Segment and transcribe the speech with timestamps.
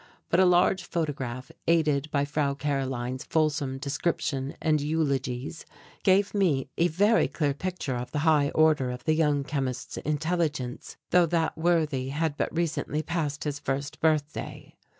[0.31, 5.63] But a large photograph, aided by Frau Karoline's fulsome description and eulogies,
[6.01, 10.97] gave me a very clear picture of the high order of the young chemist's intelligence
[11.11, 14.75] though that worthy had but recently passed his first birthday.